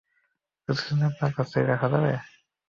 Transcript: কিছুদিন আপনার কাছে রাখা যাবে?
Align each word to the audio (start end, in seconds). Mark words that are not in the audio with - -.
কিছুদিন 0.69 0.99
আপনার 1.09 1.31
কাছে 1.37 1.57
রাখা 1.63 1.87
যাবে? 1.93 2.11